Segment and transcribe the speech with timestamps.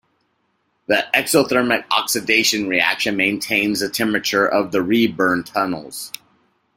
[0.87, 6.11] The exothermic oxidation reaction maintains the temperature of the reburn tunnels.